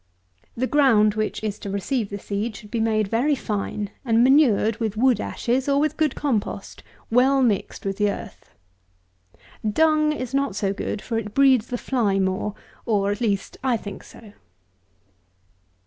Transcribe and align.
The 0.57 0.65
ground 0.65 1.13
which 1.13 1.43
is 1.43 1.59
to 1.59 1.69
receive 1.69 2.09
the 2.09 2.17
seed 2.17 2.55
should 2.55 2.71
be 2.71 2.79
made 2.79 3.07
very 3.07 3.35
fine, 3.35 3.91
and 4.03 4.23
manured 4.23 4.77
with 4.77 4.97
wood 4.97 5.19
ashes, 5.21 5.69
or 5.69 5.79
with 5.79 5.95
good 5.95 6.15
compost 6.15 6.81
well 7.11 7.43
mixed 7.43 7.85
with 7.85 7.97
the 7.97 8.09
earth. 8.09 8.49
Dung 9.73 10.11
is 10.11 10.33
not 10.33 10.55
so 10.55 10.73
good; 10.73 11.03
for 11.03 11.19
it 11.19 11.35
breeds 11.35 11.67
the 11.67 11.77
fly 11.77 12.17
more; 12.17 12.55
or, 12.87 13.11
at 13.11 13.21
least, 13.21 13.57
I 13.63 13.77
think 13.77 14.03
so. 14.03 14.33